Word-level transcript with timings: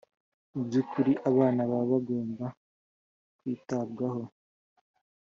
mu 0.53 0.61
by’ukuri 0.67 1.11
abana 1.29 1.61
baba 1.71 1.85
bagomba 1.91 2.45
kwitabwaho 3.39 4.23